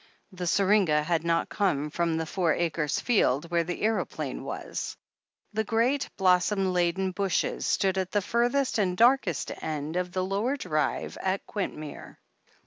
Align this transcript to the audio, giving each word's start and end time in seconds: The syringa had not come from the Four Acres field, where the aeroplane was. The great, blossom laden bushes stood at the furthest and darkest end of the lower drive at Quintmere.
The 0.31 0.47
syringa 0.47 1.03
had 1.03 1.23
not 1.23 1.47
come 1.47 1.91
from 1.91 2.17
the 2.17 2.25
Four 2.25 2.55
Acres 2.55 2.99
field, 2.99 3.51
where 3.51 3.63
the 3.63 3.83
aeroplane 3.83 4.43
was. 4.43 4.97
The 5.53 5.63
great, 5.63 6.09
blossom 6.17 6.73
laden 6.73 7.11
bushes 7.11 7.67
stood 7.67 7.99
at 7.99 8.09
the 8.11 8.19
furthest 8.23 8.79
and 8.79 8.97
darkest 8.97 9.51
end 9.61 9.95
of 9.97 10.11
the 10.11 10.25
lower 10.25 10.57
drive 10.57 11.17
at 11.21 11.45
Quintmere. 11.45 12.17